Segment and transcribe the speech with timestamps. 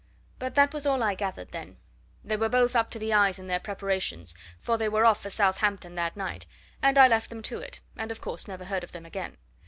[0.39, 1.77] But that was all I gathered then
[2.23, 5.29] they were both up to the eyes in their preparations, for they were off for
[5.29, 6.47] Southampton that night,
[6.81, 9.37] and I left them to it and, of course, never heard of them again.